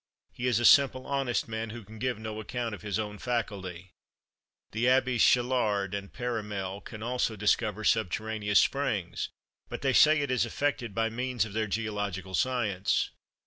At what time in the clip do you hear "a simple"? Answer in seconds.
0.59-1.05